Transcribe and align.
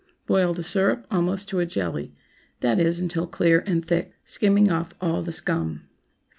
Boil 0.25 0.51
the 0.55 0.63
syrup 0.63 1.05
almost 1.11 1.47
to 1.49 1.59
a 1.59 1.65
jelly—that 1.67 2.79
is, 2.79 2.99
until 2.99 3.27
clear 3.27 3.63
and 3.67 3.85
thick, 3.85 4.13
skimming 4.25 4.71
off 4.71 4.95
all 4.99 5.21
the 5.21 5.31
scum. 5.31 5.87